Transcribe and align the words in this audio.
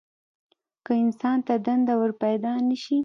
که 0.85 0.91
انسان 1.03 1.37
ته 1.47 1.53
دنده 1.65 1.93
ورپیدا 1.99 2.51
نه 2.69 2.75
شي. 2.83 2.97